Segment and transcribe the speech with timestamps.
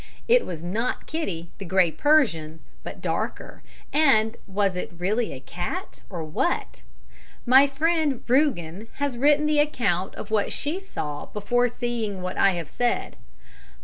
[0.27, 3.61] It was not Kitty, the grey Persian, but darker,
[3.93, 6.81] and was it really a cat, or what?
[7.45, 12.53] My friend "Rügen" has written the account of what she saw before seeing what I
[12.53, 13.15] have said.